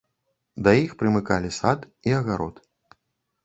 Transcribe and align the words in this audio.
Да 0.67 0.73
іх 0.85 0.95
прымыкалі 1.03 1.53
сад 1.59 1.87
і 2.11 2.17
агарод. 2.23 2.55